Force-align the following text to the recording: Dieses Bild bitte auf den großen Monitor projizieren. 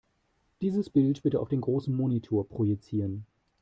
Dieses 0.63 0.89
Bild 0.89 1.21
bitte 1.21 1.39
auf 1.39 1.49
den 1.49 1.61
großen 1.61 1.95
Monitor 1.95 2.49
projizieren. 2.49 3.27